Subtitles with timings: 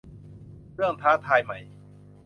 [0.75, 1.59] เรื่องท้าทายใหม่